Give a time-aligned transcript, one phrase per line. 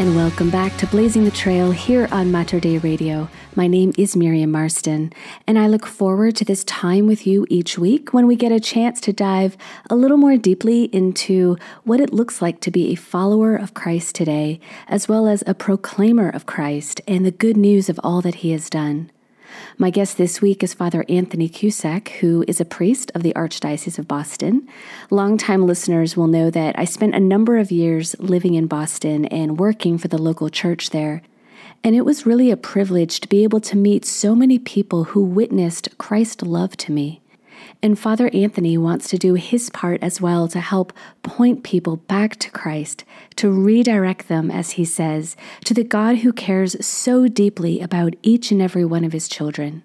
[0.00, 3.28] and welcome back to Blazing the Trail here on Mater Dei Radio.
[3.54, 5.12] My name is Miriam Marston,
[5.46, 8.60] and I look forward to this time with you each week when we get a
[8.60, 9.58] chance to dive
[9.90, 14.14] a little more deeply into what it looks like to be a follower of Christ
[14.14, 14.58] today,
[14.88, 18.52] as well as a proclaimer of Christ and the good news of all that he
[18.52, 19.10] has done.
[19.78, 23.98] My guest this week is Father Anthony Cusack, who is a priest of the Archdiocese
[23.98, 24.68] of Boston.
[25.10, 29.58] Longtime listeners will know that I spent a number of years living in Boston and
[29.58, 31.22] working for the local church there.
[31.82, 35.24] And it was really a privilege to be able to meet so many people who
[35.24, 37.22] witnessed Christ's love to me.
[37.82, 40.92] And Father Anthony wants to do his part as well to help
[41.22, 43.04] point people back to Christ,
[43.36, 48.50] to redirect them, as he says, to the God who cares so deeply about each
[48.50, 49.82] and every one of his children.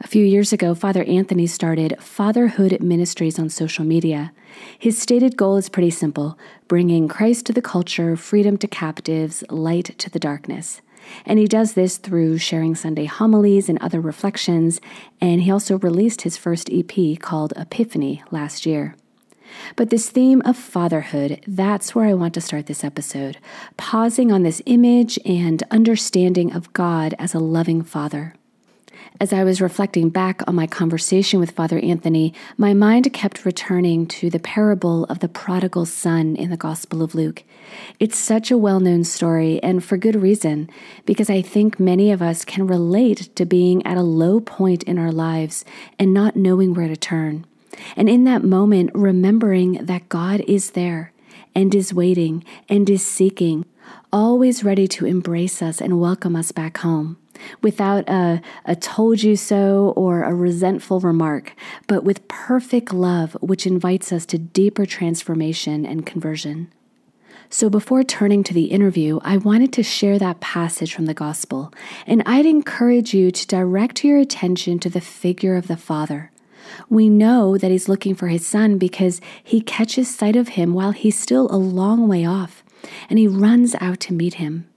[0.00, 4.32] A few years ago, Father Anthony started Fatherhood Ministries on social media.
[4.78, 9.98] His stated goal is pretty simple bringing Christ to the culture, freedom to captives, light
[9.98, 10.80] to the darkness.
[11.24, 14.80] And he does this through sharing Sunday homilies and other reflections,
[15.20, 18.94] and he also released his first EP called Epiphany last year.
[19.76, 23.38] But this theme of fatherhood, that's where I want to start this episode,
[23.76, 28.34] pausing on this image and understanding of God as a loving father.
[29.20, 34.06] As I was reflecting back on my conversation with Father Anthony, my mind kept returning
[34.06, 37.42] to the parable of the prodigal son in the Gospel of Luke.
[37.98, 40.70] It's such a well known story, and for good reason,
[41.04, 44.98] because I think many of us can relate to being at a low point in
[44.98, 45.64] our lives
[45.98, 47.44] and not knowing where to turn.
[47.96, 51.12] And in that moment, remembering that God is there
[51.56, 53.64] and is waiting and is seeking,
[54.12, 57.16] always ready to embrace us and welcome us back home
[57.62, 61.54] without a, a told you so or a resentful remark,
[61.86, 66.72] but with perfect love, which invites us to deeper transformation and conversion.
[67.50, 71.72] So, before turning to the interview, I wanted to share that passage from the Gospel,
[72.06, 76.30] and I'd encourage you to direct your attention to the figure of the Father.
[76.90, 80.92] We know that he's looking for his son because he catches sight of him while
[80.92, 82.62] he's still a long way off,
[83.08, 84.67] and he runs out to meet him.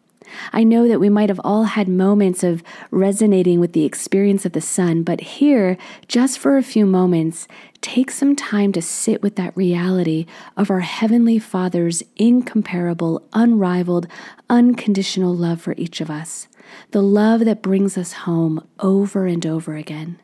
[0.53, 4.53] I know that we might have all had moments of resonating with the experience of
[4.53, 5.77] the Son, but here,
[6.07, 7.47] just for a few moments,
[7.81, 10.25] take some time to sit with that reality
[10.55, 14.07] of our Heavenly Father's incomparable, unrivaled,
[14.49, 16.47] unconditional love for each of us,
[16.91, 20.19] the love that brings us home over and over again.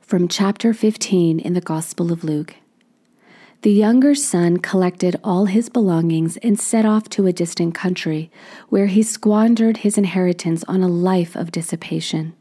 [0.00, 2.56] From chapter 15 in the Gospel of Luke.
[3.62, 8.28] The younger son collected all his belongings and set off to a distant country,
[8.70, 12.34] where he squandered his inheritance on a life of dissipation.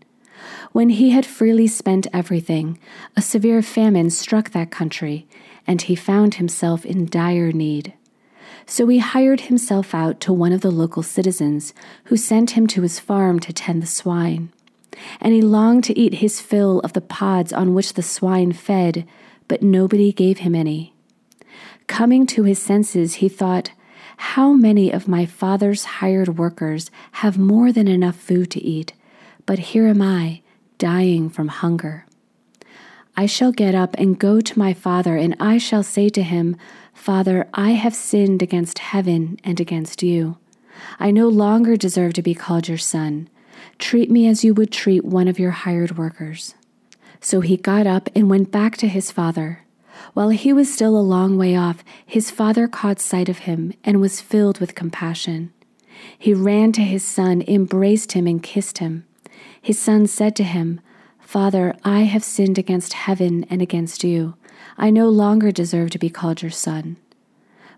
[0.71, 2.79] When he had freely spent everything,
[3.15, 5.27] a severe famine struck that country,
[5.67, 7.93] and he found himself in dire need.
[8.65, 12.81] So he hired himself out to one of the local citizens, who sent him to
[12.81, 14.51] his farm to tend the swine.
[15.19, 19.07] And he longed to eat his fill of the pods on which the swine fed,
[19.47, 20.90] but nobody gave him any.
[21.91, 23.71] Coming to his senses, he thought,
[24.15, 28.93] How many of my father's hired workers have more than enough food to eat,
[29.45, 30.41] but here am I,
[30.77, 32.05] dying from hunger.
[33.17, 36.55] I shall get up and go to my father, and I shall say to him,
[36.93, 40.37] Father, I have sinned against heaven and against you.
[40.97, 43.27] I no longer deserve to be called your son.
[43.79, 46.55] Treat me as you would treat one of your hired workers.
[47.19, 49.60] So he got up and went back to his father.
[50.13, 54.01] While he was still a long way off, his father caught sight of him and
[54.01, 55.53] was filled with compassion.
[56.17, 59.05] He ran to his son, embraced him, and kissed him.
[59.61, 60.81] His son said to him,
[61.19, 64.35] Father, I have sinned against heaven and against you.
[64.77, 66.97] I no longer deserve to be called your son.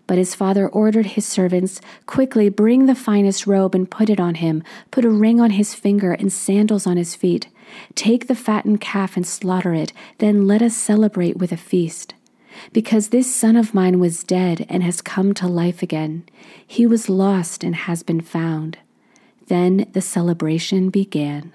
[0.06, 4.36] But his father ordered his servants, Quickly bring the finest robe and put it on
[4.36, 7.48] him, put a ring on his finger and sandals on his feet.
[7.94, 12.14] Take the fattened calf and slaughter it, then let us celebrate with a feast.
[12.72, 16.24] because this son of mine was dead and has come to life again.
[16.66, 18.78] He was lost and has been found.
[19.46, 21.52] Then the celebration began.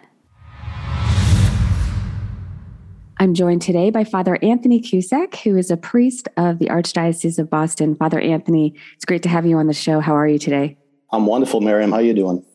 [3.22, 7.50] I'm joined today by Father Anthony Cusack, who is a priest of the Archdiocese of
[7.50, 7.96] Boston.
[7.96, 10.00] Father Anthony, it's great to have you on the show.
[10.00, 10.78] How are you today?
[11.12, 11.92] I'm wonderful, Miriam.
[11.92, 12.46] How are you doing?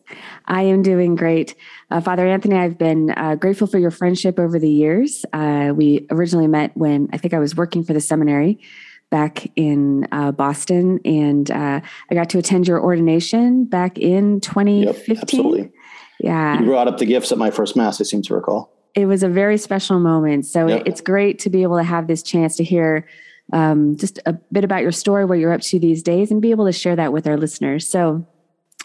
[0.45, 1.55] I am doing great.
[1.91, 5.25] Uh, Father Anthony, I've been uh, grateful for your friendship over the years.
[5.33, 8.59] Uh, we originally met when I think I was working for the seminary
[9.09, 15.07] back in uh, Boston, and uh, I got to attend your ordination back in 2015.
[15.07, 15.71] Yep, absolutely.
[16.19, 16.59] Yeah.
[16.59, 18.71] You brought up the gifts at my first Mass, I seem to recall.
[18.93, 20.45] It was a very special moment.
[20.45, 20.83] So yep.
[20.85, 23.07] it's great to be able to have this chance to hear
[23.53, 26.51] um, just a bit about your story, what you're up to these days, and be
[26.51, 27.87] able to share that with our listeners.
[27.87, 28.25] So,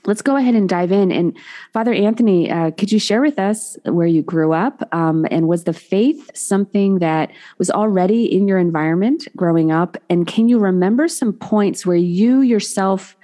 [0.06, 1.12] let's go ahead and dive in.
[1.12, 1.37] And
[1.73, 4.82] Father Anthony, uh, could you share with us where you grew up?
[4.94, 9.97] Um, and was the faith something that was already in your environment growing up?
[10.08, 13.17] And can you remember some points where you yourself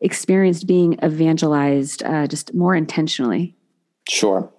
[0.00, 3.54] experienced being evangelized uh, just more intentionally?
[4.08, 4.50] Sure.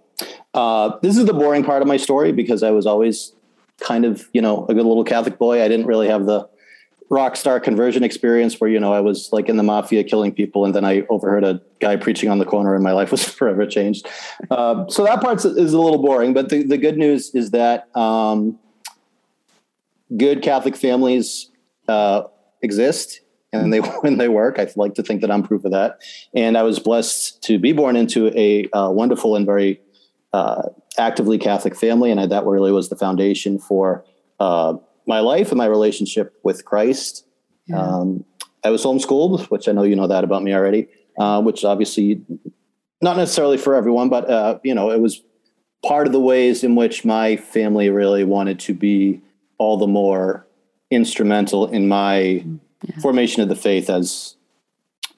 [0.54, 3.34] Uh, this is the boring part of my story because I was always
[3.82, 5.62] kind of, you know, a good little Catholic boy.
[5.62, 6.48] I didn't really have the
[7.10, 10.66] rock star conversion experience where you know I was like in the mafia killing people,
[10.66, 13.66] and then I overheard a guy preaching on the corner, and my life was forever
[13.66, 14.08] changed.
[14.50, 17.96] Uh, so that part is a little boring, but the, the good news is that
[17.96, 18.60] um,
[20.18, 21.52] good Catholic families
[21.88, 22.24] uh,
[22.62, 23.22] exist.
[23.54, 26.02] And they when they work, I like to think that I'm proof of that.
[26.34, 29.80] And I was blessed to be born into a uh, wonderful and very
[30.34, 30.64] uh,
[30.98, 34.04] actively Catholic family, and I, that really was the foundation for
[34.40, 34.74] uh,
[35.08, 37.26] my life and my relationship with Christ.
[37.68, 37.80] Yeah.
[37.80, 38.26] Um,
[38.64, 40.88] I was homeschooled, which I know you know that about me already,
[41.20, 42.22] uh, which obviously
[43.02, 45.22] not necessarily for everyone, but uh, you know, it was
[45.86, 49.22] part of the ways in which my family really wanted to be
[49.58, 50.48] all the more
[50.90, 52.44] instrumental in my
[52.84, 53.00] yeah.
[53.02, 54.36] formation of the faith as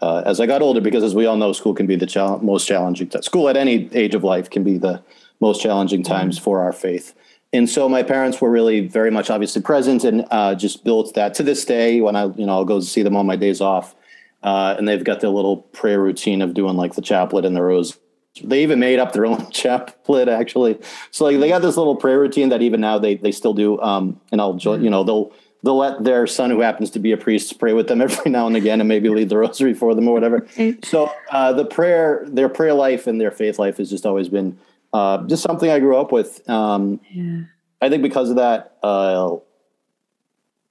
[0.01, 0.81] uh, as I got older.
[0.81, 3.09] Because as we all know, school can be the most challenging.
[3.21, 5.01] School at any age of life can be the
[5.39, 6.43] most challenging times mm-hmm.
[6.43, 7.13] for our faith
[7.53, 11.33] and so my parents were really very much obviously present and uh, just built that
[11.35, 13.95] to this day when I, you know, I'll go see them on my days off.
[14.43, 17.61] Uh, and they've got their little prayer routine of doing like the chaplet and the
[17.61, 17.97] rose.
[18.43, 20.77] They even made up their own chaplet actually.
[21.11, 23.79] So like they got this little prayer routine that even now they, they still do.
[23.81, 24.83] Um, and I'll, mm-hmm.
[24.83, 25.31] you know, they'll,
[25.63, 28.45] they'll let their son who happens to be a priest pray with them every now
[28.45, 30.45] and again and maybe lead the rosary for them or whatever.
[30.83, 34.59] so uh, the prayer, their prayer life and their faith life has just always been
[34.93, 36.47] uh, just something I grew up with.
[36.49, 37.41] Um, yeah.
[37.81, 39.37] I think because of that, uh,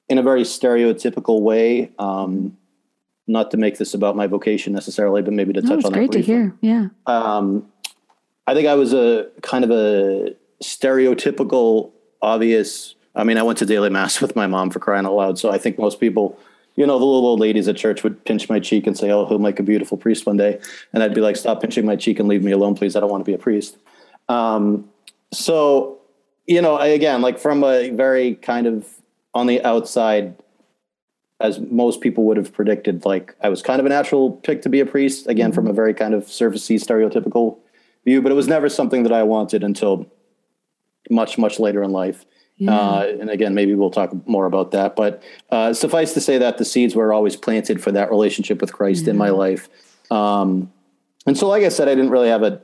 [0.09, 2.57] in a very stereotypical way, um,
[3.27, 6.13] not to make this about my vocation necessarily, but maybe to touch on great that.
[6.13, 6.55] Great to hear.
[6.61, 6.89] Yeah.
[7.07, 7.67] Um,
[8.47, 11.91] I think I was a kind of a stereotypical,
[12.23, 12.95] obvious.
[13.15, 15.39] I mean, I went to daily mass with my mom for crying out loud.
[15.39, 16.39] So I think most people,
[16.77, 19.27] you know, the little old ladies at church would pinch my cheek and say, "Oh,
[19.27, 20.61] he'll make a beautiful priest one day,"
[20.93, 22.95] and I'd be like, "Stop pinching my cheek and leave me alone, please.
[22.95, 23.77] I don't want to be a priest."
[24.29, 24.89] Um,
[25.33, 25.99] so,
[26.47, 28.87] you know, I, again, like from a very kind of
[29.35, 30.35] on the outside,
[31.41, 34.69] as most people would have predicted, like I was kind of a natural pick to
[34.69, 35.55] be a priest, again, mm-hmm.
[35.55, 37.59] from a very kind of surfacey, stereotypical
[38.05, 40.07] view, but it was never something that I wanted until
[41.11, 42.25] much, much later in life.
[42.57, 42.75] Yeah.
[42.75, 44.97] Uh, and again, maybe we'll talk more about that.
[44.97, 48.73] But uh, suffice to say that the seeds were always planted for that relationship with
[48.73, 49.11] Christ yeah.
[49.11, 49.69] in my life.
[50.11, 50.73] Um,
[51.27, 52.63] and so, like I said, I didn't really have a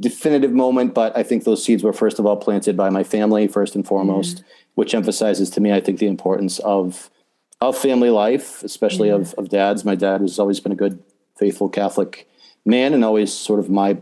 [0.00, 3.46] definitive moment, but I think those seeds were first of all planted by my family
[3.46, 4.44] first and foremost, mm.
[4.74, 7.10] which emphasizes to me, I think, the importance of
[7.60, 9.16] of family life, especially mm.
[9.16, 9.84] of of dads.
[9.84, 11.02] My dad has always been a good,
[11.38, 12.28] faithful Catholic
[12.64, 13.98] man, and always sort of my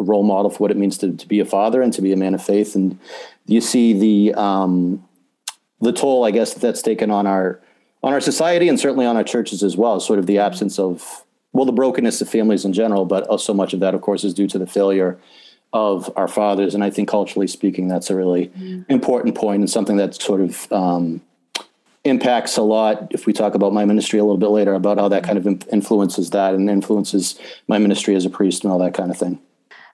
[0.00, 2.16] role model for what it means to, to be a father and to be a
[2.16, 2.74] man of faith.
[2.74, 2.98] And
[3.46, 5.06] you see the um,
[5.80, 7.60] the toll, I guess, that that's taken on our
[8.02, 10.00] on our society and certainly on our churches as well.
[10.00, 11.24] Sort of the absence of
[11.56, 14.34] well, the brokenness of families in general, but so much of that, of course, is
[14.34, 15.18] due to the failure
[15.72, 16.74] of our fathers.
[16.74, 18.84] And I think culturally speaking, that's a really mm.
[18.88, 21.20] important point and something that sort of um,
[22.04, 23.08] impacts a lot.
[23.10, 25.46] If we talk about my ministry a little bit later, about how that kind of
[25.72, 29.40] influences that and influences my ministry as a priest and all that kind of thing.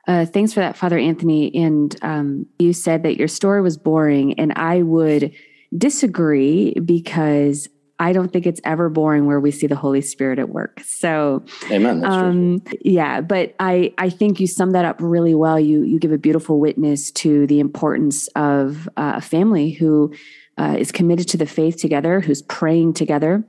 [0.07, 1.55] Uh, thanks for that, Father Anthony.
[1.55, 5.33] And um, you said that your story was boring, and I would
[5.77, 10.49] disagree because I don't think it's ever boring where we see the Holy Spirit at
[10.49, 10.81] work.
[10.85, 12.05] So, Amen.
[12.05, 15.61] Um, yeah, but I I think you sum that up really well.
[15.61, 20.13] You you give a beautiful witness to the importance of uh, a family who
[20.59, 23.45] uh, is committed to the faith together, who's praying together.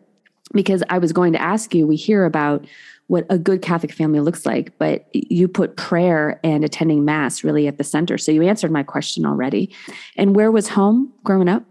[0.54, 2.66] Because I was going to ask you, we hear about
[3.08, 7.68] what a good Catholic family looks like, but you put prayer and attending Mass really
[7.68, 8.18] at the center.
[8.18, 9.74] So you answered my question already.
[10.16, 11.64] And where was home growing up?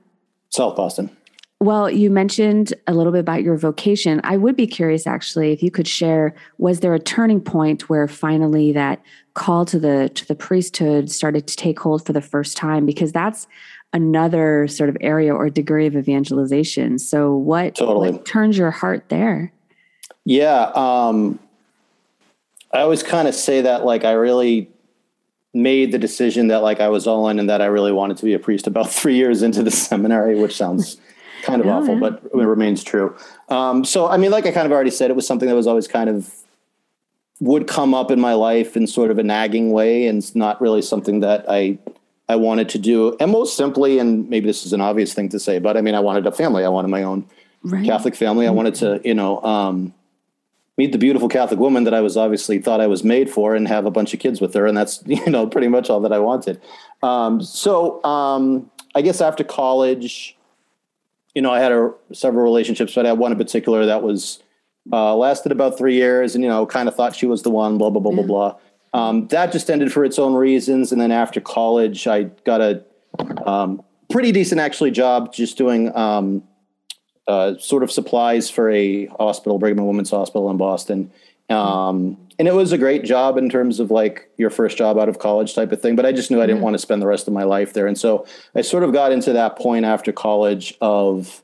[0.50, 1.16] South Boston
[1.62, 4.20] Well, you mentioned a little bit about your vocation.
[4.24, 8.08] I would be curious actually if you could share was there a turning point where
[8.08, 9.00] finally that
[9.34, 13.12] call to the to the priesthood started to take hold for the first time because
[13.12, 13.46] that's
[13.92, 16.98] another sort of area or degree of evangelization.
[16.98, 18.10] So what, totally.
[18.10, 19.52] what turns your heart there?
[20.24, 21.38] Yeah, um
[22.72, 24.68] I always kind of say that like I really
[25.54, 28.24] made the decision that like I was all in and that I really wanted to
[28.24, 30.98] be a priest about 3 years into the seminary, which sounds
[31.42, 33.16] kind of awful, but it remains true.
[33.48, 35.66] Um, so, I mean, like I kind of already said, it was something that was
[35.66, 36.32] always kind of
[37.40, 40.60] would come up in my life in sort of a nagging way, and it's not
[40.60, 41.78] really something that I
[42.28, 43.16] I wanted to do.
[43.20, 45.94] And most simply, and maybe this is an obvious thing to say, but I mean,
[45.94, 46.64] I wanted a family.
[46.64, 47.26] I wanted my own
[47.64, 47.84] right.
[47.84, 48.46] Catholic family.
[48.46, 49.92] I wanted to, you know, um,
[50.78, 53.66] meet the beautiful Catholic woman that I was obviously thought I was made for, and
[53.68, 56.12] have a bunch of kids with her, and that's you know pretty much all that
[56.12, 56.60] I wanted.
[57.02, 60.36] Um, so um, I guess after college
[61.34, 64.42] you know, I had a, several relationships, but I had one in particular that was
[64.92, 67.78] uh, lasted about three years, and you know, kind of thought she was the one.
[67.78, 68.22] Blah blah blah yeah.
[68.22, 68.58] blah blah.
[68.94, 72.84] Um, that just ended for its own reasons, and then after college, I got a
[73.46, 76.42] um, pretty decent actually job just doing um,
[77.26, 81.10] uh, sort of supplies for a hospital, Brigham and Women's Hospital in Boston.
[81.48, 85.08] Um, and it was a great job in terms of like your first job out
[85.08, 85.96] of college type of thing.
[85.96, 86.64] But I just knew I didn't mm-hmm.
[86.64, 87.86] want to spend the rest of my life there.
[87.86, 91.42] And so I sort of got into that point after college of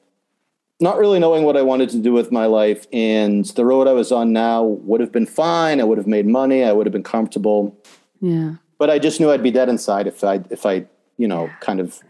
[0.81, 2.87] not really knowing what I wanted to do with my life.
[2.93, 5.81] And the road I was on now would have been fine.
[5.81, 6.65] I would have made money.
[6.65, 7.77] I would have been comfortable.
[8.21, 8.55] Yeah.
[8.79, 11.81] But I just knew I'd be dead inside if I, if I, you know, kind
[11.81, 12.01] of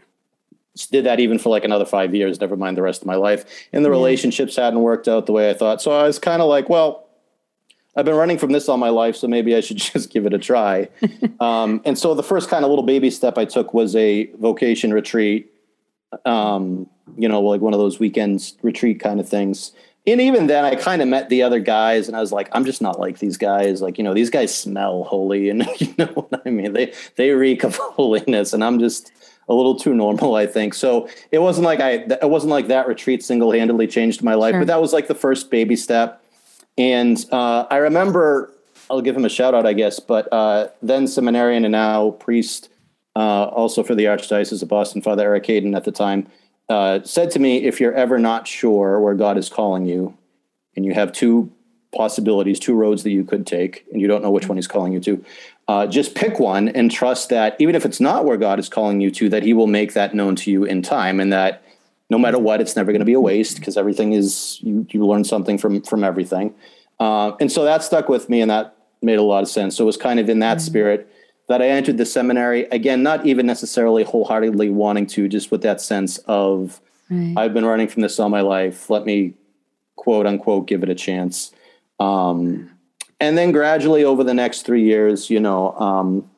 [0.91, 3.67] did that even for like another five years, never mind the rest of my life.
[3.73, 3.95] And the yeah.
[3.95, 5.81] relationships hadn't worked out the way I thought.
[5.81, 7.08] So I was kind of like, well,
[7.95, 10.33] I've been running from this all my life, so maybe I should just give it
[10.33, 10.89] a try.
[11.39, 14.93] um, and so the first kind of little baby step I took was a vocation
[14.93, 15.51] retreat.
[16.25, 19.73] Um, you know, like one of those weekends retreat kind of things.
[20.07, 22.65] And even then, I kind of met the other guys, and I was like, I'm
[22.65, 23.81] just not like these guys.
[23.81, 26.73] Like, you know, these guys smell holy, and you know what I mean.
[26.73, 29.11] They they reek of holiness, and I'm just
[29.49, 30.73] a little too normal, I think.
[30.73, 34.53] So it wasn't like I it wasn't like that retreat single handedly changed my life,
[34.53, 34.61] sure.
[34.61, 36.23] but that was like the first baby step
[36.79, 38.53] and uh, I remember,
[38.89, 42.69] I'll give him a shout out, I guess, but uh, then seminarian and now priest,
[43.17, 46.27] uh, also for the Archdiocese of Boston, Father Eric Hayden at the time,
[46.69, 50.17] uh, said to me, if you're ever not sure where God is calling you,
[50.77, 51.51] and you have two
[51.93, 54.93] possibilities, two roads that you could take, and you don't know which one he's calling
[54.93, 55.25] you to,
[55.67, 59.01] uh, just pick one and trust that even if it's not where God is calling
[59.01, 61.61] you to, that he will make that known to you in time and that
[62.09, 65.05] no matter what, it's never going to be a waste because everything is you you
[65.05, 66.53] learn something from from everything.
[66.99, 69.77] Uh, and so that stuck with me, and that made a lot of sense.
[69.77, 70.65] So it was kind of in that mm-hmm.
[70.65, 71.11] spirit
[71.47, 72.63] that I entered the seminary.
[72.65, 77.33] Again, not even necessarily wholeheartedly wanting to, just with that sense of right.
[77.37, 78.89] I've been running from this all my life.
[78.89, 79.33] Let me
[79.95, 81.51] quote unquote give it a chance.
[81.99, 82.71] Um,
[83.19, 86.29] and then gradually over the next three years, you know, um,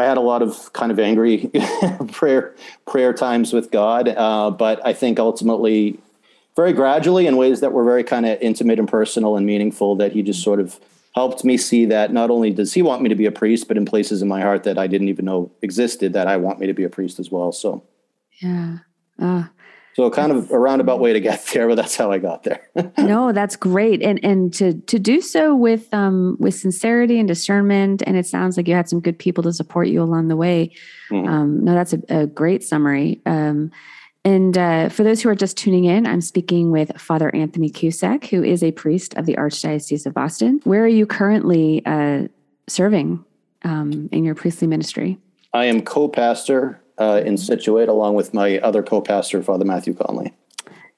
[0.00, 1.50] I had a lot of kind of angry
[2.12, 2.54] prayer
[2.86, 5.98] prayer times with God, uh, but I think ultimately,
[6.56, 10.12] very gradually, in ways that were very kind of intimate and personal and meaningful, that
[10.12, 10.80] He just sort of
[11.14, 13.76] helped me see that not only does He want me to be a priest, but
[13.76, 16.66] in places in my heart that I didn't even know existed, that I want me
[16.66, 17.52] to be a priest as well.
[17.52, 17.84] So,
[18.40, 18.78] yeah.
[19.18, 19.44] Uh,
[19.94, 22.68] so kind of a roundabout way to get there, but that's how I got there.
[22.98, 28.02] no, that's great, and and to to do so with um with sincerity and discernment,
[28.06, 30.72] and it sounds like you had some good people to support you along the way.
[31.10, 31.28] Mm-hmm.
[31.28, 33.20] Um, no, that's a, a great summary.
[33.26, 33.70] Um,
[34.24, 38.26] and uh, for those who are just tuning in, I'm speaking with Father Anthony Cusack,
[38.26, 40.60] who is a priest of the Archdiocese of Boston.
[40.64, 42.28] Where are you currently uh,
[42.68, 43.24] serving
[43.62, 45.18] um, in your priestly ministry?
[45.54, 50.32] I am co-pastor uh, in Scituate, along with my other co-pastor, Father Matthew Conley.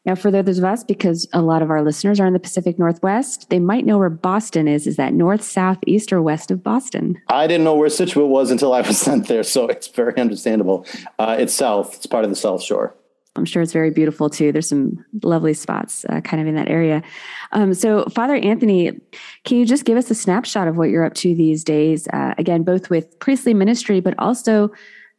[0.04, 2.76] Now, for those of us, because a lot of our listeners are in the Pacific
[2.76, 4.88] Northwest, they might know where Boston is.
[4.88, 7.21] Is that north, south, east, or west of Boston?
[7.28, 10.87] I didn't know where Scituate was until I was sent there, so it's very understandable.
[11.21, 11.94] Uh, it's south.
[11.94, 12.97] It's part of the South Shore.
[13.37, 14.52] I'm sure it's very beautiful too.
[14.52, 17.02] There's some lovely spots uh, kind of in that area.
[17.52, 18.90] Um, so, Father Anthony,
[19.44, 22.09] can you just give us a snapshot of what you're up to these days?
[22.09, 24.71] Uh, again, both with priestly ministry, but also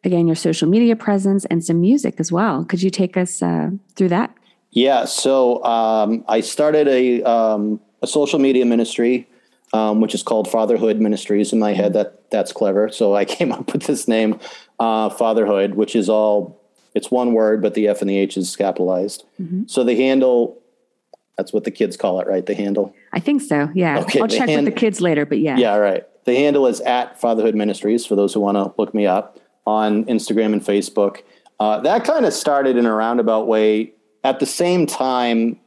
[0.04, 2.66] again, your social media presence and some music as well.
[2.66, 4.34] Could you take us uh, through that?
[4.72, 5.06] Yeah.
[5.06, 9.28] So um, I started a, um, a social media ministry,
[9.72, 11.54] um, which is called Fatherhood Ministries.
[11.54, 12.90] In my head, that that's clever.
[12.90, 14.40] So I came up with this name,
[14.80, 16.60] uh, Fatherhood, which is all
[16.96, 19.24] it's one word, but the F and the H is capitalized.
[19.40, 19.64] Mm-hmm.
[19.68, 20.60] So the handle.
[21.38, 22.46] That's what the kids call it, right?
[22.46, 22.94] The handle.
[23.12, 23.68] I think so.
[23.74, 24.02] Yeah.
[24.02, 25.58] Okay, I'll check hand, with the kids later, but yeah.
[25.58, 25.78] Yeah.
[25.78, 26.04] Right.
[26.26, 30.06] The handle is at Fatherhood Ministries for those who want to look me up on
[30.06, 31.22] Instagram and Facebook.
[31.60, 33.94] uh, that kind of started in a roundabout way.
[34.24, 35.60] At the same time,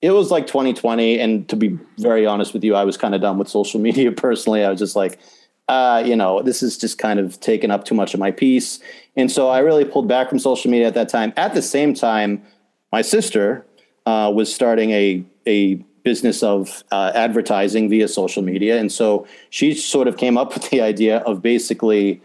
[0.00, 3.20] it was like 2020, and to be very honest with you, I was kind of
[3.20, 4.64] done with social media personally.
[4.64, 5.18] I was just like,
[5.68, 8.80] uh, you know, this is just kind of taken up too much of my peace.
[9.16, 11.32] And so I really pulled back from social media at that time.
[11.36, 12.42] At the same time,
[12.90, 13.64] my sister
[14.04, 19.72] uh, was starting a a business of uh, advertising via social media, and so she
[19.72, 22.20] sort of came up with the idea of basically,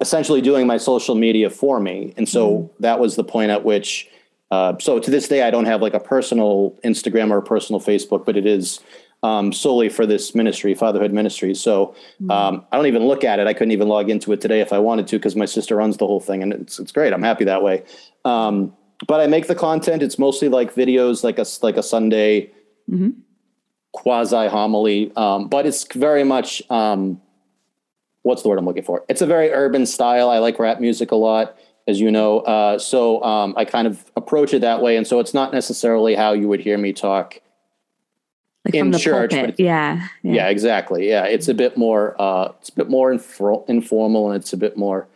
[0.00, 2.12] essentially doing my social media for me.
[2.16, 2.70] And so mm.
[2.80, 4.08] that was the point at which.
[4.50, 7.80] Uh, so to this day, I don't have like a personal Instagram or a personal
[7.80, 8.80] Facebook, but it is
[9.22, 11.54] um, solely for this ministry, fatherhood ministry.
[11.54, 12.30] So mm-hmm.
[12.30, 13.46] um, I don't even look at it.
[13.46, 15.96] I couldn't even log into it today if I wanted to because my sister runs
[15.96, 17.12] the whole thing, and it's it's great.
[17.12, 17.84] I'm happy that way.
[18.24, 18.74] Um,
[19.06, 20.02] but I make the content.
[20.02, 22.52] It's mostly like videos, like a like a Sunday
[22.90, 23.10] mm-hmm.
[23.92, 25.12] quasi homily.
[25.16, 27.20] Um, but it's very much um,
[28.26, 29.04] what's the word I'm looking for?
[29.08, 30.28] It's a very urban style.
[30.28, 31.56] I like rap music a lot,
[31.86, 32.40] as you know.
[32.40, 36.16] Uh, so um, I kind of approach it that way, and so it's not necessarily
[36.16, 37.40] how you would hear me talk
[38.64, 39.32] like in church.
[39.32, 41.08] Yeah, yeah, yeah, exactly.
[41.08, 42.20] Yeah, it's a bit more.
[42.20, 45.06] Uh, it's a bit more infor- informal, and it's a bit more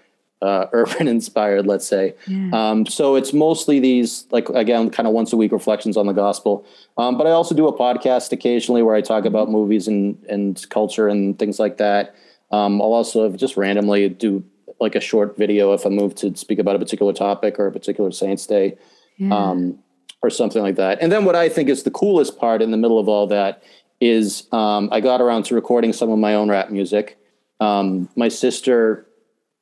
[0.40, 2.14] uh, urban inspired, let's say.
[2.28, 2.50] Yeah.
[2.52, 6.12] Um, so it's mostly these, like again, kind of once a week reflections on the
[6.12, 6.64] gospel.
[6.96, 9.56] Um, but I also do a podcast occasionally where I talk about mm-hmm.
[9.56, 12.14] movies and and culture and things like that.
[12.50, 14.44] Um, I'll also just randomly do
[14.80, 17.72] like a short video if I move to speak about a particular topic or a
[17.72, 18.76] particular Saints Day.
[19.18, 19.34] Yeah.
[19.34, 19.78] Um,
[20.22, 20.98] or something like that.
[21.00, 23.62] And then what I think is the coolest part in the middle of all that
[24.00, 27.18] is um, I got around to recording some of my own rap music.
[27.58, 29.06] Um, my sister,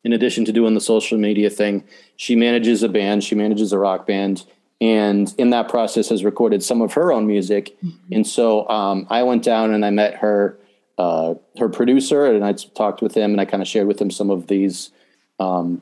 [0.04, 1.85] in addition to doing the social media thing,
[2.16, 4.45] she manages a band, she manages a rock band.
[4.80, 7.76] And in that process, has recorded some of her own music.
[7.85, 8.14] Mm-hmm.
[8.14, 10.57] And so um, I went down and I met her,
[10.99, 14.11] uh, her producer, and I talked with him, and I kind of shared with him
[14.11, 14.90] some of these
[15.38, 15.81] um,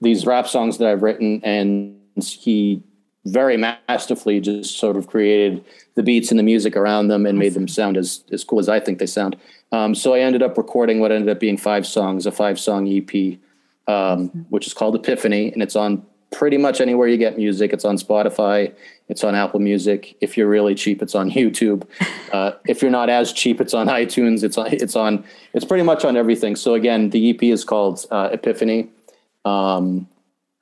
[0.00, 1.40] these rap songs that I've written.
[1.44, 2.82] And he
[3.26, 7.54] very masterfully just sort of created the beats and the music around them and made
[7.54, 9.36] them sound as, as cool as I think they sound.
[9.72, 12.86] Um, so I ended up recording what ended up being five songs, a five song
[12.86, 13.38] EP,
[13.88, 17.72] um, which is called Epiphany, and it's on pretty much anywhere you get music.
[17.72, 18.74] It's on Spotify,
[19.08, 20.16] it's on Apple Music.
[20.20, 21.86] If you're really cheap, it's on YouTube.
[22.32, 24.42] Uh, if you're not as cheap, it's on iTunes.
[24.42, 26.56] It's on it's on it's pretty much on everything.
[26.56, 28.88] So again, the EP is called uh, Epiphany,
[29.44, 30.08] um,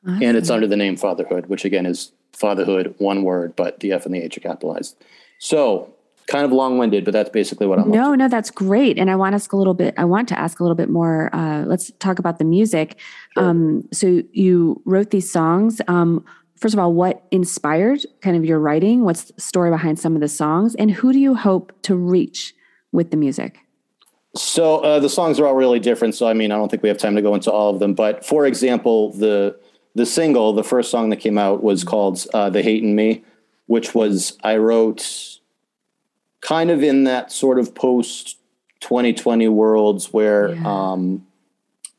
[0.06, 0.22] awesome.
[0.22, 4.06] and it's under the name Fatherhood, which again is fatherhood, one word, but the F
[4.06, 4.96] and the H are capitalized.
[5.38, 5.92] So
[6.26, 7.90] kind of long-winded, but that's basically what I'm.
[7.90, 8.98] No, no, that's great.
[8.98, 9.94] And I want to ask a little bit.
[9.96, 11.30] I want to ask a little bit more.
[11.34, 12.98] Uh, let's talk about the music.
[13.34, 13.44] Sure.
[13.44, 15.80] Um, so you wrote these songs.
[15.88, 16.24] Um,
[16.56, 19.04] first of all, what inspired kind of your writing?
[19.04, 22.54] What's the story behind some of the songs, and who do you hope to reach
[22.92, 23.58] with the music?
[24.34, 26.14] So uh, the songs are all really different.
[26.14, 27.94] So I mean, I don't think we have time to go into all of them.
[27.94, 29.58] But for example, the
[29.94, 33.24] the single, the first song that came out was called uh, "The Hate in Me,"
[33.66, 35.40] which was I wrote
[36.42, 38.36] kind of in that sort of post
[38.80, 40.62] 2020 worlds where, yeah.
[40.64, 41.26] um,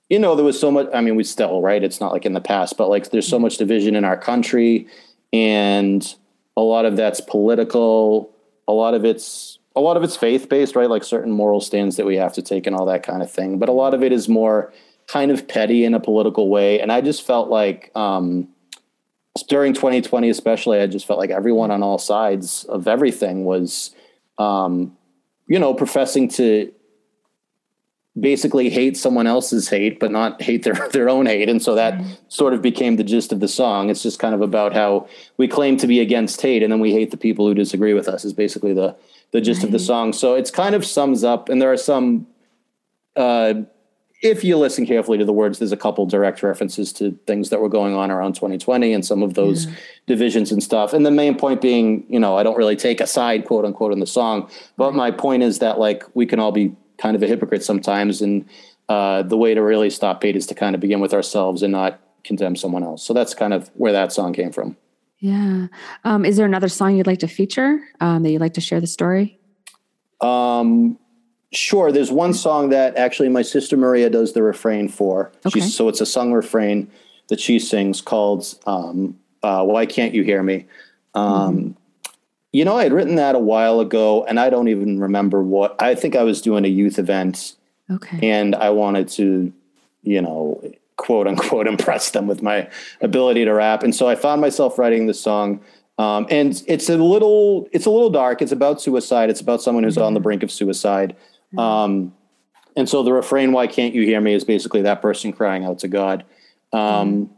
[0.09, 0.87] you know, there was so much.
[0.93, 1.83] I mean, we still right.
[1.83, 4.87] It's not like in the past, but like there's so much division in our country,
[5.31, 6.15] and
[6.55, 8.29] a lot of that's political.
[8.67, 10.89] A lot of it's a lot of it's faith based, right?
[10.89, 13.57] Like certain moral stands that we have to take and all that kind of thing.
[13.57, 14.71] But a lot of it is more
[15.07, 16.79] kind of petty in a political way.
[16.79, 18.47] And I just felt like um,
[19.47, 23.95] during 2020, especially, I just felt like everyone on all sides of everything was,
[24.37, 24.97] um,
[25.47, 26.71] you know, professing to
[28.19, 31.49] basically hate someone else's hate, but not hate their, their own hate.
[31.49, 32.13] And so that mm-hmm.
[32.27, 33.89] sort of became the gist of the song.
[33.89, 36.91] It's just kind of about how we claim to be against hate and then we
[36.91, 38.95] hate the people who disagree with us is basically the,
[39.31, 39.65] the gist right.
[39.65, 40.13] of the song.
[40.13, 42.27] So it's kind of sums up, and there are some,
[43.15, 43.55] uh,
[44.23, 47.59] if you listen carefully to the words, there's a couple direct references to things that
[47.59, 49.75] were going on around 2020 and some of those yeah.
[50.07, 50.93] divisions and stuff.
[50.93, 53.91] And the main point being, you know, I don't really take a side, quote unquote,
[53.91, 54.95] in the song, but right.
[54.95, 58.45] my point is that like we can all be kind of a hypocrite sometimes, and
[58.87, 61.73] uh, the way to really stop hate is to kind of begin with ourselves and
[61.73, 63.03] not condemn someone else.
[63.03, 64.77] So that's kind of where that song came from.
[65.19, 65.67] Yeah.
[66.05, 68.79] Um, is there another song you'd like to feature um, that you'd like to share
[68.79, 69.37] the story?
[70.21, 70.97] Um,
[71.53, 71.91] Sure.
[71.91, 75.31] There's one song that actually my sister Maria does the refrain for.
[75.45, 75.59] Okay.
[75.59, 76.89] She's, so it's a sung refrain
[77.27, 80.65] that she sings called um, uh, "Why Can't You Hear Me."
[81.13, 81.71] Um, mm-hmm.
[82.51, 85.75] You know, I had written that a while ago, and I don't even remember what.
[85.81, 87.55] I think I was doing a youth event,
[87.89, 89.53] okay, and I wanted to,
[90.01, 90.63] you know,
[90.97, 92.69] quote unquote, impress them with my
[93.01, 95.61] ability to rap, and so I found myself writing the song.
[95.99, 98.41] Um, and it's a little, it's a little dark.
[98.41, 99.29] It's about suicide.
[99.29, 100.05] It's about someone who's mm-hmm.
[100.05, 101.15] on the brink of suicide.
[101.59, 102.13] Um,
[102.75, 105.79] and so the refrain, why can't you hear me, is basically that person crying out
[105.79, 106.25] to God.
[106.71, 107.29] Um,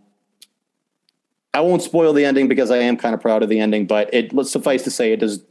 [1.53, 4.13] I won't spoil the ending because I am kind of proud of the ending, but
[4.13, 5.41] it let's suffice to say it does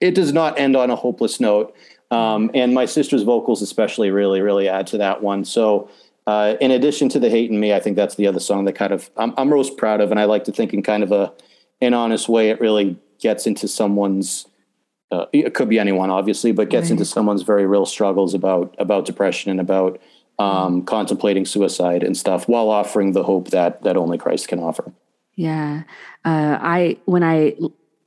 [0.00, 1.76] it does not end on a hopeless note.
[2.10, 5.44] Um, and my sister's vocals especially really really add to that one.
[5.44, 5.90] So
[6.26, 8.74] uh, in addition to the hate in me, I think that's the other song that
[8.74, 11.12] kind of I'm, I'm most proud of, and I like to think in kind of
[11.12, 11.32] a
[11.82, 12.50] an honest way.
[12.50, 14.46] It really gets into someone's.
[15.10, 16.92] Uh, it could be anyone, obviously, but gets right.
[16.92, 20.00] into someone's very real struggles about about depression and about
[20.38, 24.92] um, contemplating suicide and stuff, while offering the hope that that only Christ can offer.
[25.34, 25.82] Yeah,
[26.24, 27.56] uh, I when I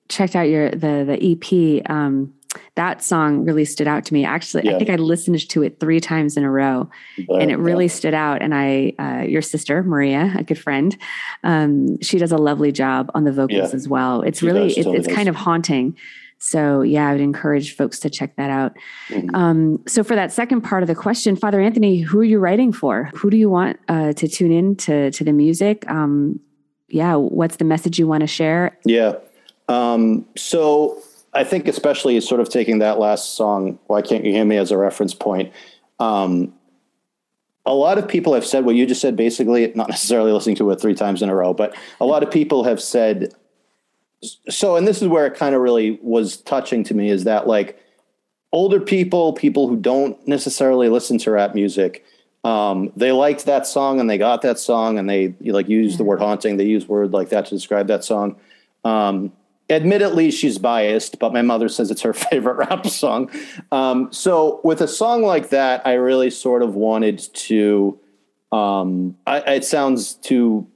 [0.09, 1.89] checked out your the the EP.
[1.89, 2.33] Um,
[2.75, 4.25] that song really stood out to me.
[4.25, 4.75] Actually, yeah.
[4.75, 6.89] I think I listened to it three times in a row,
[7.27, 7.91] but, and it really yeah.
[7.91, 8.41] stood out.
[8.41, 10.95] And I, uh, your sister Maria, a good friend,
[11.43, 13.75] um, she does a lovely job on the vocals yeah.
[13.75, 14.21] as well.
[14.21, 15.97] It's she really, it, it's kind of haunting.
[16.43, 18.73] So yeah, I would encourage folks to check that out.
[19.07, 19.33] Mm-hmm.
[19.33, 22.73] Um, so for that second part of the question, Father Anthony, who are you writing
[22.73, 23.09] for?
[23.15, 25.89] Who do you want uh, to tune in to to the music?
[25.89, 26.41] Um,
[26.89, 28.77] yeah, what's the message you want to share?
[28.83, 29.13] Yeah.
[29.69, 31.01] Um, so
[31.33, 34.69] I think especially sort of taking that last song, "Why Can't You Hear Me" as
[34.69, 35.53] a reference point.
[36.01, 36.53] Um,
[37.65, 39.15] a lot of people have said what you just said.
[39.15, 42.29] Basically, not necessarily listening to it three times in a row, but a lot of
[42.29, 43.33] people have said.
[44.49, 47.47] So, and this is where it kind of really was touching to me is that
[47.47, 47.79] like
[48.51, 52.05] older people, people who don't necessarily listen to rap music,
[52.43, 56.03] um, they liked that song and they got that song and they like use the
[56.03, 56.57] word haunting.
[56.57, 58.35] They use word like that to describe that song.
[58.83, 59.31] Um,
[59.69, 63.31] admittedly she's biased but my mother says it's her favorite rap song
[63.71, 67.97] um, so with a song like that i really sort of wanted to
[68.51, 70.67] um, I, it sounds too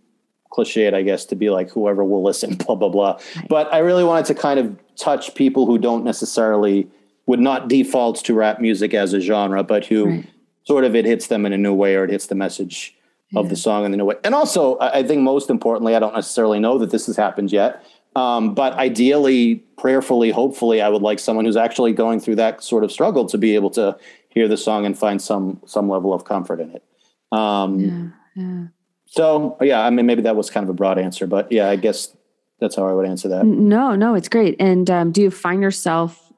[0.52, 4.04] cliched i guess to be like whoever will listen blah blah blah but i really
[4.04, 6.88] wanted to kind of touch people who don't necessarily
[7.26, 10.30] would not default to rap music as a genre but who right.
[10.64, 12.96] sort of it hits them in a new way or it hits the message
[13.32, 13.40] yeah.
[13.40, 16.14] of the song in a new way and also i think most importantly i don't
[16.14, 17.84] necessarily know that this has happened yet
[18.18, 22.84] um, but ideally, prayerfully, hopefully, I would like someone who's actually going through that sort
[22.84, 23.96] of struggle to be able to
[24.30, 26.84] hear the song and find some some level of comfort in it.
[27.32, 28.64] Um, yeah, yeah.
[29.08, 31.76] So yeah, I mean, maybe that was kind of a broad answer, but yeah, I
[31.76, 32.15] guess
[32.60, 33.46] that's how I would answer that.
[33.46, 34.56] No, no, it's great.
[34.60, 36.32] And um, do you find yourself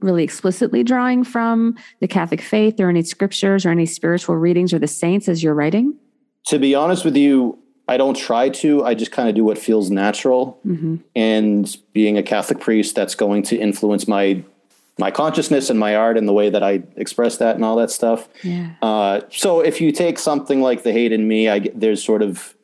[0.00, 4.78] really explicitly drawing from the Catholic faith or any scriptures or any spiritual readings or
[4.78, 5.94] the saints as you're writing?
[6.46, 8.84] To be honest with you, I don't try to.
[8.84, 10.58] I just kind of do what feels natural.
[10.66, 10.96] Mm-hmm.
[11.14, 14.42] And being a Catholic priest, that's going to influence my
[15.00, 17.90] my consciousness and my art and the way that I express that and all that
[17.90, 18.28] stuff.
[18.44, 18.74] Yeah.
[18.82, 22.54] Uh, so if you take something like the hate in me, I there's sort of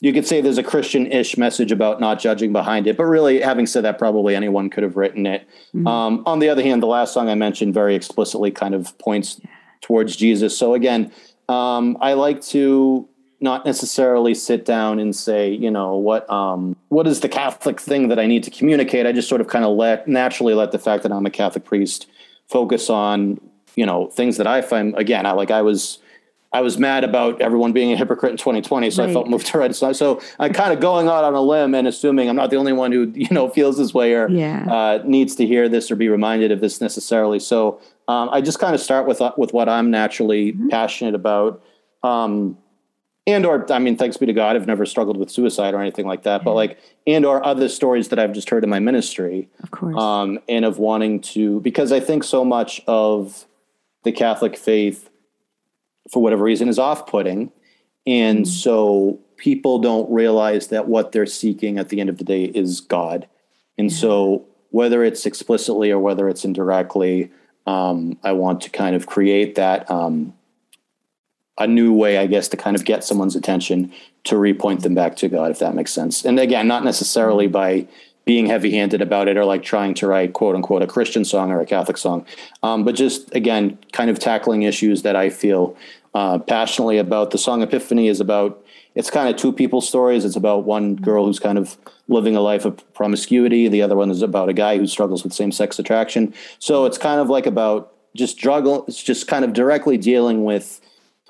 [0.00, 3.66] you could say there's a Christian-ish message about not judging behind it, but really, having
[3.66, 5.48] said that, probably anyone could have written it.
[5.68, 5.86] Mm-hmm.
[5.86, 9.40] Um, on the other hand, the last song I mentioned very explicitly kind of points
[9.80, 10.58] towards Jesus.
[10.58, 11.12] So again,
[11.48, 13.08] um, I like to
[13.42, 18.08] not necessarily sit down and say, you know, what um, what is the Catholic thing
[18.08, 19.04] that I need to communicate.
[19.06, 21.64] I just sort of kind of let naturally let the fact that I'm a Catholic
[21.64, 22.06] priest
[22.48, 23.40] focus on,
[23.74, 25.98] you know, things that I find again, I like I was
[26.52, 29.10] I was mad about everyone being a hypocrite in 2020, so right.
[29.10, 31.74] I felt moved to write a So I'm kind of going out on a limb
[31.74, 34.66] and assuming I'm not the only one who you know feels this way or yeah.
[34.70, 37.40] uh, needs to hear this or be reminded of this necessarily.
[37.40, 40.68] So um, I just kind of start with uh, with what I'm naturally mm-hmm.
[40.68, 41.62] passionate about.
[42.04, 42.58] Um,
[43.26, 46.06] and or i mean thanks be to god i've never struggled with suicide or anything
[46.06, 46.44] like that yeah.
[46.44, 49.96] but like and or other stories that i've just heard in my ministry of course
[49.96, 53.46] um and of wanting to because i think so much of
[54.04, 55.08] the catholic faith
[56.10, 57.50] for whatever reason is off-putting
[58.06, 62.22] and mm so people don't realize that what they're seeking at the end of the
[62.24, 63.26] day is god
[63.76, 63.96] and yeah.
[63.96, 67.28] so whether it's explicitly or whether it's indirectly
[67.66, 70.32] um, i want to kind of create that um,
[71.58, 73.92] a new way, I guess, to kind of get someone's attention
[74.24, 76.24] to repoint them back to God, if that makes sense.
[76.24, 77.86] And again, not necessarily by
[78.24, 81.50] being heavy handed about it or like trying to write quote unquote a Christian song
[81.50, 82.24] or a Catholic song,
[82.62, 85.76] um, but just again, kind of tackling issues that I feel
[86.14, 87.32] uh, passionately about.
[87.32, 90.24] The song Epiphany is about it's kind of two people's stories.
[90.24, 91.76] It's about one girl who's kind of
[92.08, 93.68] living a life of promiscuity.
[93.68, 96.34] The other one is about a guy who struggles with same sex attraction.
[96.58, 98.84] So it's kind of like about just struggle.
[98.86, 100.80] It's just kind of directly dealing with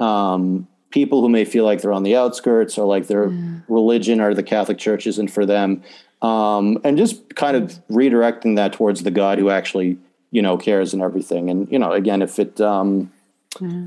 [0.02, 3.60] um, people who may feel like they're on the outskirts or like their yeah.
[3.68, 5.82] religion or the Catholic Church isn't for them,
[6.20, 9.98] um, and just kind of redirecting that towards the God who actually
[10.30, 11.48] you know cares and everything.
[11.48, 13.12] And you know, again, if it um,
[13.60, 13.86] yeah.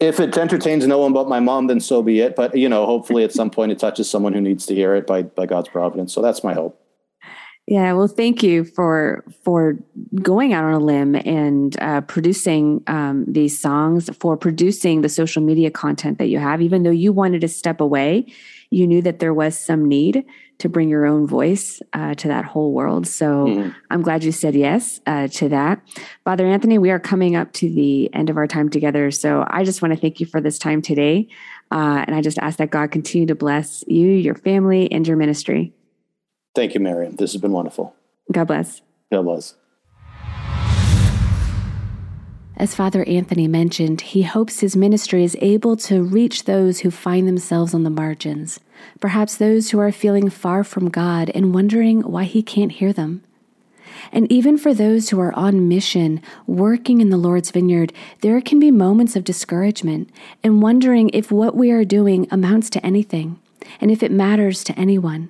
[0.00, 2.36] if it entertains no one but my mom, then so be it.
[2.36, 5.06] But you know, hopefully at some point it touches someone who needs to hear it
[5.06, 6.12] by by God's providence.
[6.12, 6.80] So that's my hope.
[7.66, 9.76] Yeah, well, thank you for for
[10.22, 15.42] going out on a limb and uh, producing um, these songs, for producing the social
[15.42, 16.62] media content that you have.
[16.62, 18.26] Even though you wanted to step away
[18.70, 20.24] you knew that there was some need
[20.58, 23.06] to bring your own voice uh, to that whole world.
[23.06, 23.70] So mm-hmm.
[23.90, 25.80] I'm glad you said yes uh, to that.
[26.24, 29.10] Father Anthony, we are coming up to the end of our time together.
[29.10, 31.28] So I just want to thank you for this time today.
[31.70, 35.16] Uh, and I just ask that God continue to bless you, your family, and your
[35.16, 35.72] ministry.
[36.56, 37.16] Thank you, Miriam.
[37.16, 37.94] This has been wonderful.
[38.32, 38.80] God bless.
[39.12, 39.56] God bless.
[42.56, 47.28] As Father Anthony mentioned, he hopes his ministry is able to reach those who find
[47.28, 48.58] themselves on the margins,
[49.00, 53.22] perhaps those who are feeling far from God and wondering why he can't hear them.
[54.10, 57.92] And even for those who are on mission, working in the Lord's vineyard,
[58.22, 60.08] there can be moments of discouragement
[60.42, 63.38] and wondering if what we are doing amounts to anything
[63.78, 65.28] and if it matters to anyone.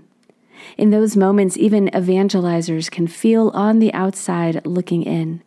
[0.77, 5.43] In those moments, even evangelizers can feel on the outside looking in.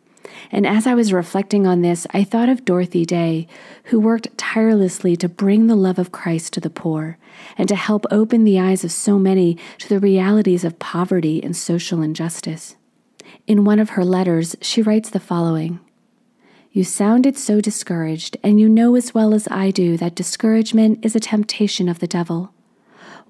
[0.50, 3.46] And as I was reflecting on this, I thought of Dorothy Day,
[3.84, 7.18] who worked tirelessly to bring the love of Christ to the poor
[7.56, 11.56] and to help open the eyes of so many to the realities of poverty and
[11.56, 12.76] social injustice.
[13.46, 15.80] In one of her letters, she writes the following
[16.72, 21.14] You sounded so discouraged, and you know as well as I do that discouragement is
[21.14, 22.52] a temptation of the devil.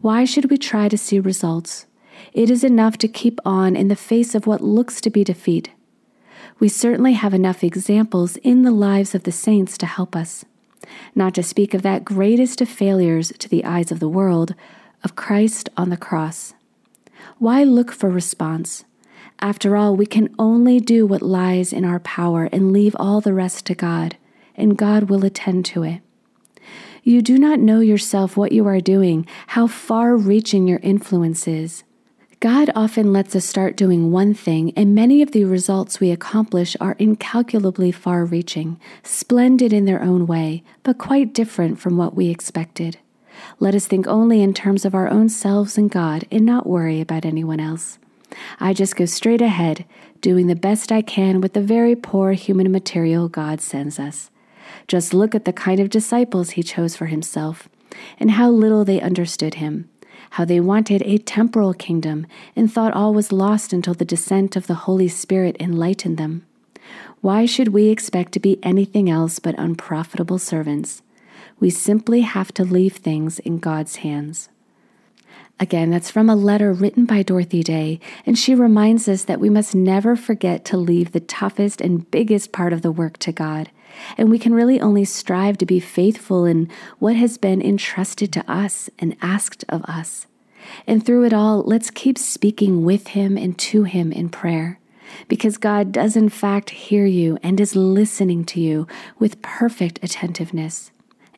[0.01, 1.87] Why should we try to see results?
[2.33, 5.71] It is enough to keep on in the face of what looks to be defeat
[6.61, 10.45] we certainly have enough examples in the lives of the saints to help us.
[11.15, 14.55] Not to speak of that greatest of failures to the eyes of the world,
[15.03, 16.53] of Christ on the cross.
[17.39, 18.85] Why look for response?
[19.41, 23.33] After all, we can only do what lies in our power and leave all the
[23.33, 24.17] rest to God,
[24.55, 26.03] and God will attend to it.
[27.03, 31.85] You do not know yourself what you are doing, how far reaching your influence is.
[32.41, 36.75] God often lets us start doing one thing, and many of the results we accomplish
[36.81, 42.29] are incalculably far reaching, splendid in their own way, but quite different from what we
[42.29, 42.99] expected.
[43.59, 47.01] Let us think only in terms of our own selves and God and not worry
[47.01, 47.99] about anyone else.
[48.59, 49.85] I just go straight ahead,
[50.21, 54.31] doing the best I can with the very poor human material God sends us.
[54.88, 57.69] Just look at the kind of disciples he chose for himself,
[58.19, 59.88] and how little they understood him
[60.31, 64.66] how they wanted a temporal kingdom and thought all was lost until the descent of
[64.66, 66.47] the Holy Spirit enlightened them.
[67.21, 71.03] Why should we expect to be anything else but unprofitable servants?
[71.59, 74.49] We simply have to leave things in God's hands.
[75.59, 79.51] Again, that's from a letter written by Dorothy Day, and she reminds us that we
[79.51, 83.71] must never forget to leave the toughest and biggest part of the work to God.
[84.16, 88.50] And we can really only strive to be faithful in what has been entrusted to
[88.50, 90.26] us and asked of us.
[90.87, 94.79] And through it all, let's keep speaking with Him and to Him in prayer.
[95.29, 98.87] Because God does, in fact, hear you and is listening to you
[99.18, 100.90] with perfect attentiveness.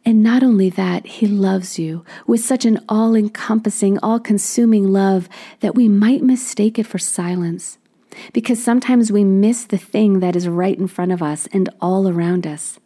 [0.05, 5.29] And not only that, He loves you with such an all encompassing, all consuming love
[5.61, 7.79] that we might mistake it for silence.
[8.33, 12.09] Because sometimes we miss the thing that is right in front of us and all
[12.09, 12.79] around us.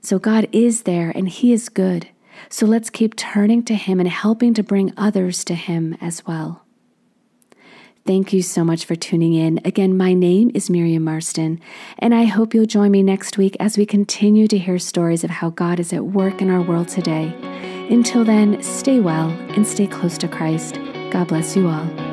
[0.00, 2.08] So God is there and He is good.
[2.48, 6.62] So let's keep turning to Him and helping to bring others to Him as well.
[8.06, 9.58] Thank you so much for tuning in.
[9.64, 11.60] Again, my name is Miriam Marston,
[11.98, 15.30] and I hope you'll join me next week as we continue to hear stories of
[15.30, 17.34] how God is at work in our world today.
[17.90, 20.78] Until then, stay well and stay close to Christ.
[21.10, 22.05] God bless you all.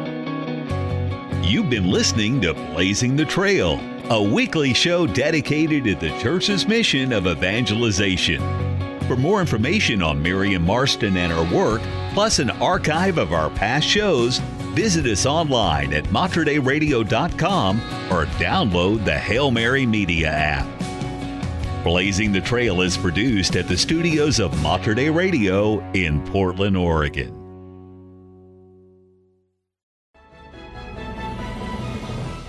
[1.43, 3.77] You've been listening to Blazing the Trail,
[4.09, 8.39] a weekly show dedicated to the church's mission of evangelization.
[9.07, 11.81] For more information on Miriam Marston and her work,
[12.13, 14.39] plus an archive of our past shows,
[14.73, 17.77] visit us online at materdeiradio.com
[18.09, 21.83] or download the Hail Mary Media app.
[21.83, 27.42] Blazing the Trail is produced at the studios of Mater Radio in Portland, Oregon.